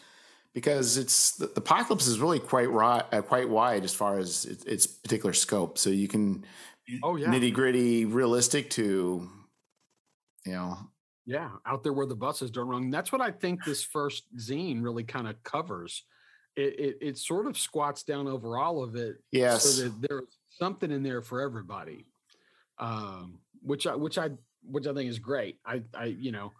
Because 0.53 0.97
it's 0.97 1.37
the, 1.37 1.47
the 1.47 1.59
apocalypse 1.59 2.07
is 2.07 2.19
really 2.19 2.39
quite 2.39 2.69
ri- 2.69 3.03
uh, 3.11 3.21
quite 3.21 3.47
wide 3.47 3.83
as 3.83 3.93
far 3.93 4.17
as 4.17 4.45
it, 4.45 4.65
its 4.65 4.87
particular 4.87 5.33
scope. 5.33 5.77
So 5.77 5.89
you 5.89 6.07
can 6.07 6.43
oh 7.03 7.15
yeah 7.15 7.27
nitty 7.27 7.53
gritty, 7.53 8.05
realistic 8.05 8.69
to 8.71 9.29
you 10.45 10.51
know 10.51 10.77
yeah 11.25 11.51
out 11.67 11.83
there 11.83 11.93
where 11.93 12.07
the 12.07 12.15
buses 12.15 12.49
don't 12.49 12.67
run. 12.67 12.89
That's 12.89 13.11
what 13.11 13.21
I 13.21 13.31
think 13.31 13.63
this 13.63 13.83
first 13.83 14.23
zine 14.37 14.83
really 14.83 15.03
kind 15.03 15.27
of 15.27 15.41
covers 15.43 16.03
it, 16.59 16.79
it, 16.79 16.97
it 17.01 17.17
sort 17.17 17.47
of 17.47 17.57
squats 17.57 18.03
down 18.03 18.27
over 18.27 18.57
all 18.57 18.83
of 18.83 18.95
it. 18.95 19.17
Yes. 19.31 19.63
So 19.63 19.83
that 19.83 20.07
there's 20.07 20.37
something 20.49 20.91
in 20.91 21.03
there 21.03 21.21
for 21.21 21.41
everybody. 21.41 22.05
Um, 22.77 23.39
which 23.61 23.87
I 23.87 23.95
which 23.95 24.17
I 24.17 24.29
which 24.63 24.87
I 24.87 24.93
think 24.93 25.09
is 25.09 25.19
great. 25.19 25.57
I 25.65 25.81
I 25.93 26.05
you 26.05 26.31
know, 26.31 26.53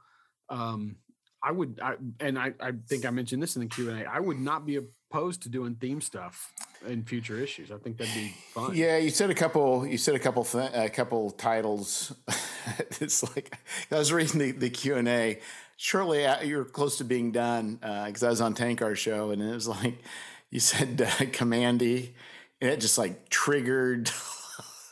um, 0.50 0.98
I 1.44 1.52
would 1.52 1.80
I 1.82 1.96
and 2.20 2.38
I 2.38 2.54
I 2.60 2.72
think 2.88 3.06
I 3.06 3.10
mentioned 3.10 3.42
this 3.42 3.56
in 3.56 3.62
the 3.62 3.68
Q 3.68 3.90
and 3.90 4.02
A. 4.02 4.06
I 4.06 4.20
would 4.20 4.40
not 4.40 4.66
be 4.66 4.78
opposed 4.78 5.44
to 5.44 5.50
doing 5.50 5.76
theme 5.76 6.02
stuff 6.02 6.54
in 6.88 7.04
future 7.04 7.38
issues. 7.38 7.72
I 7.72 7.78
think 7.78 7.98
that'd 7.98 8.14
be 8.14 8.34
fun. 8.54 8.76
Yeah, 8.76 8.98
you 8.98 9.10
said 9.10 9.30
a 9.30 9.36
couple. 9.36 9.86
You 9.86 9.98
said 9.98 10.16
a 10.16 10.20
couple. 10.20 10.44
Th- 10.44 10.72
a 10.74 10.90
couple 10.90 11.32
titles. 11.32 12.14
it's 13.00 13.24
like 13.36 13.58
I 13.92 13.98
was 13.98 14.12
reading 14.12 14.40
the 14.40 14.52
the 14.52 14.70
Q 14.70 14.96
and 14.96 15.08
A 15.08 15.40
shortly 15.82 16.28
you're 16.44 16.66
close 16.66 16.98
to 16.98 17.06
being 17.06 17.32
done 17.32 17.76
because 17.76 18.22
uh, 18.22 18.28
I 18.28 18.30
was 18.30 18.42
on 18.42 18.54
Tankar 18.54 18.98
show 18.98 19.32
and 19.32 19.42
it 19.42 19.54
was 19.54 19.66
like 19.68 20.04
you 20.50 20.60
said 20.60 21.02
uh, 21.02 21.06
Kamandi 21.06 22.12
and 22.60 22.70
it 22.70 22.82
just 22.82 22.98
like 22.98 23.30
triggered 23.30 24.12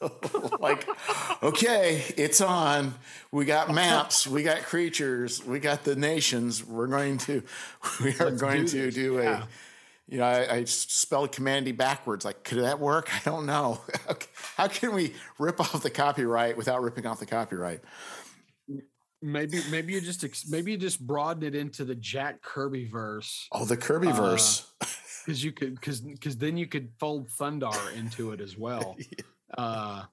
like 0.60 0.88
okay 1.44 2.04
it's 2.18 2.42
on 2.42 2.94
we 3.32 3.46
got 3.46 3.74
maps 3.74 4.28
we 4.28 4.44
got 4.44 4.62
creatures 4.62 5.44
we 5.46 5.60
got 5.60 5.84
the 5.84 5.96
nations 5.96 6.66
we're 6.66 6.88
going 6.88 7.18
to 7.18 7.44
we 8.04 8.12
are 8.20 8.30
Let's 8.30 8.42
going 8.42 8.66
do 8.66 8.90
to 8.90 8.92
do 8.92 9.14
yeah. 9.16 9.44
a 9.44 9.48
you 10.08 10.18
know 10.20 10.26
I, 10.26 10.56
I 10.56 10.64
spelled 10.66 11.32
Kamandi 11.32 11.76
backwards 11.76 12.26
like 12.26 12.44
could 12.44 12.60
that 12.60 12.80
work 12.80 13.10
i 13.14 13.30
don't 13.30 13.46
know 13.46 13.82
how 14.56 14.68
can 14.68 14.94
we 14.94 15.14
rip 15.40 15.60
off 15.60 15.82
the 15.82 15.90
copyright 15.90 16.58
without 16.58 16.82
ripping 16.82 17.06
off 17.06 17.20
the 17.20 17.26
copyright 17.26 17.82
Maybe 19.22 19.62
maybe 19.72 19.94
you 19.94 20.02
just 20.02 20.52
maybe 20.52 20.72
you 20.72 20.78
just 20.78 21.06
broaden 21.06 21.44
it 21.44 21.56
into 21.56 21.84
the 21.84 21.96
Jack 21.96 22.42
Kirby 22.44 22.86
verse. 22.86 23.48
Oh, 23.52 23.66
the 23.66 23.78
Kirby 23.78 24.12
verse. 24.12 24.72
Because 25.26 25.44
uh, 25.44 25.46
you 25.46 25.52
could 25.52 25.74
because 25.74 26.02
because 26.02 26.38
then 26.38 26.56
you 26.56 26.68
could 26.68 26.92
fold 27.00 27.28
Thundarr 27.30 27.96
into 27.96 28.32
it 28.32 28.42
as 28.42 28.58
well. 28.58 28.96
Uh, 29.56 30.04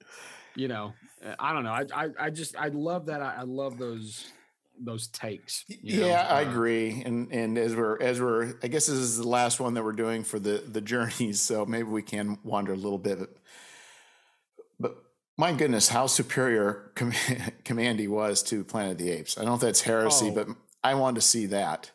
you 0.55 0.67
know, 0.67 0.93
I 1.39 1.53
don't 1.53 1.63
know. 1.63 1.71
I 1.71 1.85
I, 1.93 2.09
I 2.19 2.29
just 2.29 2.55
I 2.55 2.69
love 2.69 3.07
that. 3.07 3.21
I, 3.21 3.37
I 3.39 3.43
love 3.43 3.77
those 3.77 4.31
those 4.79 5.07
takes. 5.07 5.65
yeah, 5.67 6.07
know? 6.07 6.11
I 6.13 6.43
uh, 6.43 6.49
agree. 6.49 7.01
And 7.05 7.31
and 7.31 7.57
as 7.57 7.75
we're 7.75 8.01
as 8.01 8.21
we're 8.21 8.53
I 8.63 8.67
guess 8.67 8.87
this 8.87 8.97
is 8.97 9.17
the 9.17 9.27
last 9.27 9.59
one 9.59 9.73
that 9.75 9.83
we're 9.83 9.93
doing 9.93 10.23
for 10.23 10.39
the 10.39 10.63
the 10.67 10.81
journeys, 10.81 11.41
so 11.41 11.65
maybe 11.65 11.89
we 11.89 12.01
can 12.01 12.37
wander 12.43 12.73
a 12.73 12.77
little 12.77 12.97
bit. 12.97 13.19
But 14.79 14.97
my 15.37 15.53
goodness, 15.53 15.89
how 15.89 16.07
superior 16.07 16.91
Com- 16.95 17.11
Kamandi 17.63 18.07
was 18.07 18.43
to 18.43 18.63
Planet 18.63 18.93
of 18.93 18.97
the 18.99 19.11
Apes. 19.11 19.37
I 19.37 19.41
don't 19.41 19.49
know 19.49 19.55
if 19.55 19.61
that's 19.61 19.81
heresy, 19.81 20.29
oh. 20.29 20.35
but 20.35 20.47
I 20.83 20.95
wanted 20.95 21.15
to 21.15 21.27
see 21.27 21.47
that. 21.47 21.91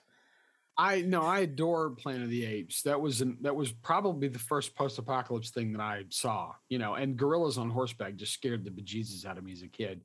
I 0.80 1.02
no, 1.02 1.20
I 1.20 1.40
adore 1.40 1.90
Planet 1.90 2.22
of 2.22 2.30
the 2.30 2.46
Apes. 2.46 2.80
That 2.82 2.98
was 2.98 3.20
an, 3.20 3.36
that 3.42 3.54
was 3.54 3.70
probably 3.70 4.28
the 4.28 4.38
first 4.38 4.74
post-apocalypse 4.74 5.50
thing 5.50 5.72
that 5.72 5.82
I 5.82 6.04
saw. 6.08 6.52
You 6.70 6.78
know, 6.78 6.94
and 6.94 7.18
gorillas 7.18 7.58
on 7.58 7.68
horseback 7.68 8.16
just 8.16 8.32
scared 8.32 8.64
the 8.64 8.70
bejesus 8.70 9.26
out 9.26 9.36
of 9.36 9.44
me 9.44 9.52
as 9.52 9.60
a 9.60 9.68
kid. 9.68 10.00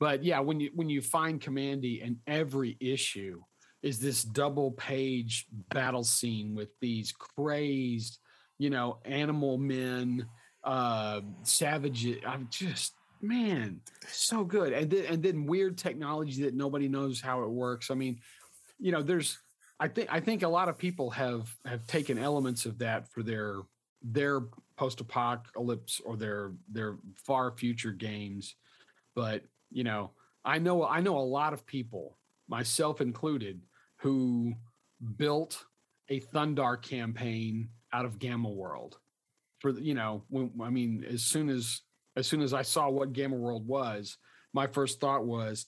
But 0.00 0.24
yeah, 0.24 0.40
when 0.40 0.58
you 0.58 0.72
when 0.74 0.88
you 0.88 1.00
find 1.00 1.40
Kamandi 1.40 2.04
and 2.04 2.16
every 2.26 2.76
issue 2.80 3.40
is 3.84 4.00
this 4.00 4.24
double 4.24 4.72
page 4.72 5.46
battle 5.72 6.02
scene 6.02 6.56
with 6.56 6.70
these 6.80 7.12
crazed, 7.12 8.18
you 8.58 8.68
know, 8.68 8.98
animal 9.04 9.58
men 9.58 10.26
uh 10.62 11.22
savage 11.42 12.06
i'm 12.26 12.46
just 12.50 12.92
man 13.22 13.80
so 14.08 14.44
good 14.44 14.74
and 14.74 14.90
then 14.90 15.06
and 15.06 15.22
then 15.22 15.46
weird 15.46 15.78
technology 15.78 16.42
that 16.42 16.54
nobody 16.54 16.86
knows 16.86 17.18
how 17.18 17.42
it 17.44 17.48
works 17.48 17.90
i 17.90 17.94
mean 17.94 18.20
you 18.78 18.92
know 18.92 19.02
there's 19.02 19.38
i 19.80 19.88
think 19.88 20.08
i 20.12 20.20
think 20.20 20.42
a 20.42 20.48
lot 20.48 20.68
of 20.68 20.78
people 20.78 21.10
have 21.10 21.54
have 21.64 21.86
taken 21.86 22.18
elements 22.18 22.66
of 22.66 22.78
that 22.78 23.08
for 23.08 23.22
their 23.22 23.56
their 24.02 24.42
post-apocalypse 24.76 26.00
or 26.04 26.16
their 26.16 26.52
their 26.70 26.96
far 27.16 27.50
future 27.50 27.92
games 27.92 28.54
but 29.14 29.42
you 29.70 29.84
know 29.84 30.10
i 30.44 30.58
know 30.58 30.86
i 30.86 31.00
know 31.00 31.18
a 31.18 31.20
lot 31.20 31.52
of 31.52 31.66
people 31.66 32.16
myself 32.48 33.00
included 33.00 33.60
who 33.96 34.54
built 35.16 35.64
a 36.08 36.20
thundarr 36.20 36.80
campaign 36.80 37.68
out 37.92 38.04
of 38.04 38.18
gamma 38.18 38.48
world 38.48 38.98
for 39.60 39.70
you 39.70 39.94
know 39.94 40.24
when 40.28 40.50
I 40.60 40.70
mean 40.70 41.04
as 41.08 41.22
soon 41.22 41.48
as 41.48 41.82
as 42.16 42.26
soon 42.26 42.42
as 42.42 42.52
I 42.52 42.62
saw 42.62 42.88
what 42.88 43.12
Gamma 43.12 43.36
World 43.36 43.66
was, 43.66 44.16
my 44.52 44.66
first 44.66 45.00
thought 45.00 45.24
was 45.24 45.66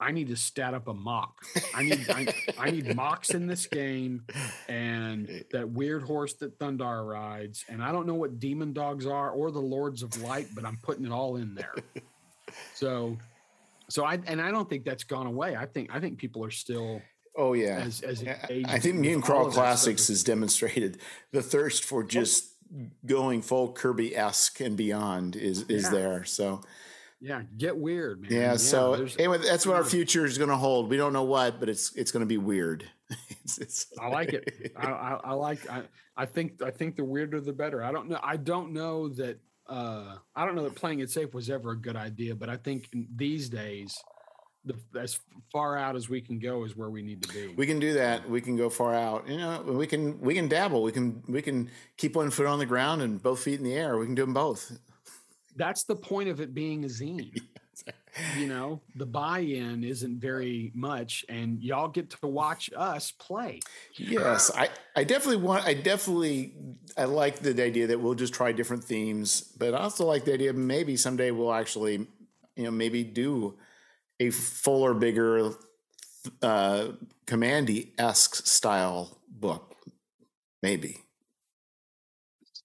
I 0.00 0.12
need 0.12 0.28
to 0.28 0.36
stat 0.36 0.72
up 0.72 0.88
a 0.88 0.94
Mok. 0.94 1.34
I 1.74 1.82
need 1.82 2.06
I, 2.08 2.34
I, 2.58 2.70
need 2.70 2.96
Moks 2.96 3.30
in 3.30 3.46
this 3.46 3.66
game, 3.66 4.24
and 4.68 5.44
that 5.52 5.68
weird 5.68 6.02
horse 6.02 6.32
that 6.34 6.58
Thundarr 6.58 7.06
rides. 7.06 7.64
And 7.68 7.82
I 7.82 7.92
don't 7.92 8.06
know 8.06 8.14
what 8.14 8.40
demon 8.40 8.72
dogs 8.72 9.06
are 9.06 9.30
or 9.30 9.50
the 9.50 9.60
Lords 9.60 10.02
of 10.02 10.20
Light, 10.22 10.48
but 10.54 10.64
I'm 10.64 10.78
putting 10.82 11.04
it 11.04 11.12
all 11.12 11.36
in 11.36 11.54
there. 11.54 11.74
So, 12.74 13.16
so 13.88 14.04
I 14.04 14.18
and 14.26 14.40
I 14.40 14.50
don't 14.50 14.68
think 14.68 14.84
that's 14.84 15.04
gone 15.04 15.28
away. 15.28 15.54
I 15.54 15.66
think 15.66 15.94
I 15.94 16.00
think 16.00 16.18
people 16.18 16.44
are 16.44 16.50
still. 16.50 17.00
Oh 17.36 17.52
yeah, 17.52 17.78
as, 17.78 18.00
as 18.00 18.24
I 18.26 18.80
think 18.80 18.96
Mutant 18.96 19.24
Crawl 19.24 19.52
Classics 19.52 20.08
has 20.08 20.24
demonstrated 20.24 20.98
the 21.30 21.42
thirst 21.42 21.84
for 21.84 22.02
just 22.02 22.50
going 23.06 23.40
full 23.42 23.72
Kirby 23.72 24.16
esque 24.16 24.60
and 24.60 24.76
beyond 24.76 25.36
is 25.36 25.62
is 25.68 25.84
yeah. 25.84 25.90
there. 25.90 26.24
So 26.24 26.62
yeah, 27.20 27.42
get 27.56 27.76
weird, 27.76 28.22
man. 28.22 28.32
Yeah. 28.32 28.38
yeah 28.38 28.56
so 28.56 29.06
anyway, 29.18 29.38
that's 29.38 29.66
what 29.66 29.76
our 29.76 29.84
future 29.84 30.24
is 30.24 30.38
going 30.38 30.50
to 30.50 30.56
hold. 30.56 30.88
We 30.88 30.96
don't 30.96 31.12
know 31.12 31.24
what, 31.24 31.60
but 31.60 31.68
it's 31.68 31.94
it's 31.94 32.10
going 32.10 32.20
to 32.20 32.26
be 32.26 32.38
weird. 32.38 32.84
it's, 33.44 33.58
it's, 33.58 33.86
I 34.00 34.08
like 34.08 34.32
it. 34.32 34.72
I, 34.76 34.86
I, 34.86 35.20
I, 35.24 35.32
like. 35.32 35.68
I 35.68 35.82
I 36.16 36.26
think 36.26 36.62
I 36.62 36.70
think 36.70 36.96
the 36.96 37.04
weirder 37.04 37.40
the 37.40 37.52
better. 37.52 37.82
I 37.82 37.92
don't 37.92 38.08
know. 38.08 38.20
I 38.22 38.36
don't 38.36 38.72
know 38.72 39.08
that. 39.10 39.38
Uh, 39.66 40.16
I 40.34 40.44
don't 40.44 40.56
know 40.56 40.64
that 40.64 40.74
playing 40.74 41.00
it 41.00 41.10
safe 41.10 41.32
was 41.32 41.48
ever 41.48 41.70
a 41.70 41.76
good 41.76 41.96
idea, 41.96 42.34
but 42.34 42.48
I 42.48 42.56
think 42.56 42.88
these 43.14 43.48
days 43.48 43.96
the 44.64 44.74
as 44.98 45.18
far 45.52 45.78
out 45.78 45.96
as 45.96 46.08
we 46.08 46.20
can 46.20 46.38
go 46.38 46.64
is 46.64 46.76
where 46.76 46.90
we 46.90 47.02
need 47.02 47.22
to 47.22 47.32
be. 47.32 47.54
We 47.54 47.66
can 47.66 47.78
do 47.78 47.94
that. 47.94 48.28
We 48.28 48.40
can 48.40 48.56
go 48.56 48.68
far 48.68 48.94
out. 48.94 49.28
You 49.28 49.38
know, 49.38 49.62
we 49.62 49.86
can 49.86 50.20
we 50.20 50.34
can 50.34 50.48
dabble. 50.48 50.82
We 50.82 50.92
can 50.92 51.22
we 51.28 51.40
can 51.40 51.70
keep 51.96 52.16
one 52.16 52.30
foot 52.30 52.46
on 52.46 52.58
the 52.58 52.66
ground 52.66 53.02
and 53.02 53.22
both 53.22 53.42
feet 53.42 53.58
in 53.58 53.64
the 53.64 53.74
air. 53.74 53.96
We 53.96 54.06
can 54.06 54.14
do 54.14 54.22
them 54.22 54.34
both. 54.34 54.72
That's 55.56 55.84
the 55.84 55.96
point 55.96 56.28
of 56.28 56.40
it 56.40 56.54
being 56.54 56.84
a 56.84 56.88
zine. 56.88 57.40
you 58.36 58.46
know, 58.46 58.80
the 58.96 59.06
buy-in 59.06 59.84
isn't 59.84 60.20
very 60.20 60.72
much, 60.74 61.24
and 61.28 61.62
y'all 61.62 61.88
get 61.88 62.10
to 62.10 62.26
watch 62.26 62.70
us 62.76 63.12
play. 63.12 63.60
Yes, 63.96 64.50
I, 64.54 64.68
I 64.96 65.04
definitely 65.04 65.42
want. 65.42 65.66
I 65.66 65.74
definitely 65.74 66.54
I 66.96 67.04
like 67.04 67.40
the 67.40 67.62
idea 67.62 67.86
that 67.88 68.00
we'll 68.00 68.14
just 68.14 68.34
try 68.34 68.52
different 68.52 68.84
themes, 68.84 69.40
but 69.58 69.74
I 69.74 69.78
also 69.78 70.04
like 70.04 70.24
the 70.24 70.34
idea 70.34 70.52
maybe 70.52 70.96
someday 70.96 71.30
we'll 71.30 71.52
actually, 71.52 72.06
you 72.56 72.64
know, 72.64 72.70
maybe 72.70 73.04
do 73.04 73.56
a 74.18 74.30
fuller, 74.30 74.94
bigger, 74.94 75.52
uh, 76.42 76.88
Kamandi 77.26 77.90
esque 77.98 78.46
style 78.46 79.18
book. 79.28 79.74
Maybe. 80.62 80.98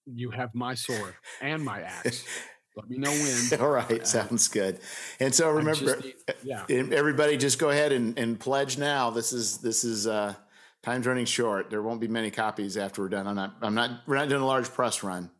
You 0.04 0.30
have 0.30 0.54
my 0.54 0.74
sword 0.74 1.14
and 1.40 1.64
my 1.64 1.80
axe. 1.80 2.24
Let 2.76 2.90
me 2.90 2.98
know 2.98 3.10
when. 3.10 3.60
All 3.60 3.70
right, 3.70 4.02
uh, 4.02 4.04
sounds 4.04 4.48
good. 4.48 4.78
And 5.18 5.34
so 5.34 5.50
remember, 5.50 5.98
need, 6.00 6.14
yeah, 6.44 6.64
everybody, 6.68 7.38
just 7.38 7.58
go 7.58 7.70
ahead 7.70 7.90
and, 7.92 8.18
and 8.18 8.38
pledge 8.38 8.76
now. 8.76 9.10
This 9.10 9.32
is 9.32 9.58
this 9.58 9.82
is 9.82 10.06
uh, 10.06 10.34
time's 10.82 11.06
running 11.06 11.24
short. 11.24 11.70
There 11.70 11.82
won't 11.82 12.00
be 12.00 12.08
many 12.08 12.30
copies 12.30 12.76
after 12.76 13.02
we're 13.02 13.08
done. 13.08 13.26
I'm 13.26 13.34
not. 13.34 13.56
I'm 13.62 13.74
not. 13.74 14.02
We're 14.06 14.16
not 14.16 14.28
doing 14.28 14.42
a 14.42 14.46
large 14.46 14.68
press 14.68 15.02
run. 15.02 15.30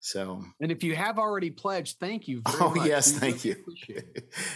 So, 0.00 0.42
and 0.60 0.72
if 0.72 0.82
you 0.82 0.96
have 0.96 1.18
already 1.18 1.50
pledged, 1.50 1.98
thank 2.00 2.26
you. 2.26 2.40
oh 2.46 2.70
much. 2.70 2.78
Oh 2.78 2.84
yes, 2.84 3.12
we 3.12 3.18
thank 3.18 3.44
you. 3.44 3.56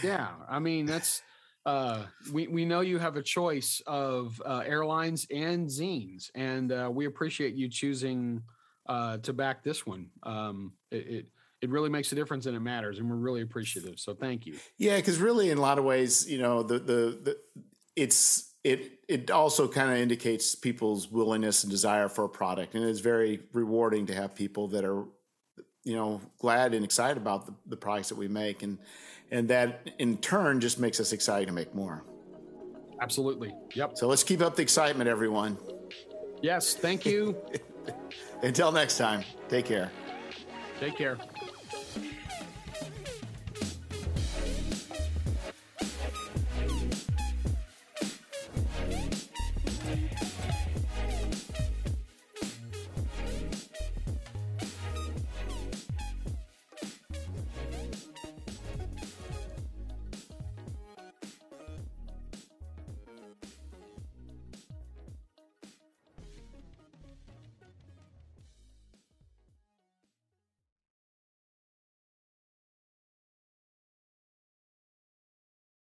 yeah, 0.03 0.29
I 0.49 0.57
mean 0.57 0.87
that's 0.87 1.21
uh, 1.67 2.03
we 2.33 2.47
we 2.47 2.65
know 2.65 2.81
you 2.81 2.97
have 2.97 3.15
a 3.15 3.21
choice 3.21 3.81
of 3.85 4.41
uh, 4.43 4.63
airlines 4.65 5.27
and 5.31 5.67
zines, 5.67 6.31
and 6.33 6.71
uh, 6.71 6.89
we 6.91 7.05
appreciate 7.05 7.53
you 7.53 7.69
choosing 7.69 8.41
uh, 8.87 9.17
to 9.17 9.33
back 9.33 9.63
this 9.63 9.85
one. 9.85 10.09
Um, 10.23 10.73
it, 10.91 11.07
it 11.07 11.25
it 11.61 11.69
really 11.69 11.89
makes 11.89 12.11
a 12.11 12.15
difference 12.15 12.45
and 12.45 12.55
it 12.55 12.59
matters 12.59 12.99
and 12.99 13.09
we're 13.09 13.15
really 13.15 13.41
appreciative 13.41 13.99
so 13.99 14.13
thank 14.13 14.45
you. 14.45 14.57
Yeah 14.77 14.97
because 14.97 15.19
really 15.19 15.49
in 15.49 15.57
a 15.57 15.61
lot 15.61 15.79
of 15.79 15.85
ways 15.85 16.29
you 16.29 16.37
know 16.37 16.63
the 16.63 16.79
the, 16.79 17.19
the 17.23 17.37
it's 17.95 18.53
it 18.63 18.99
it 19.07 19.31
also 19.31 19.67
kind 19.67 19.91
of 19.91 19.97
indicates 19.97 20.55
people's 20.55 21.09
willingness 21.09 21.63
and 21.63 21.71
desire 21.71 22.09
for 22.09 22.25
a 22.25 22.29
product 22.29 22.75
and 22.75 22.83
it's 22.83 22.99
very 22.99 23.41
rewarding 23.53 24.05
to 24.07 24.13
have 24.13 24.35
people 24.35 24.67
that 24.69 24.83
are 24.83 25.05
you 25.83 25.95
know 25.95 26.21
glad 26.39 26.73
and 26.73 26.83
excited 26.83 27.17
about 27.17 27.45
the, 27.45 27.53
the 27.67 27.77
products 27.77 28.09
that 28.09 28.17
we 28.17 28.27
make 28.27 28.61
and 28.63 28.77
and 29.31 29.47
that 29.49 29.89
in 29.99 30.17
turn 30.17 30.59
just 30.59 30.79
makes 30.79 31.01
us 31.01 31.11
excited 31.11 31.47
to 31.47 31.51
make 31.51 31.75
more. 31.75 32.05
Absolutely. 33.01 33.53
Yep. 33.73 33.97
So 33.97 34.07
let's 34.07 34.23
keep 34.23 34.41
up 34.41 34.55
the 34.55 34.61
excitement 34.61 35.09
everyone. 35.09 35.57
Yes 36.41 36.75
thank 36.75 37.05
you. 37.05 37.35
Until 38.43 38.71
next 38.71 38.97
time 38.97 39.23
take 39.49 39.65
care. 39.65 39.91
Take 40.79 40.95
care 40.97 41.17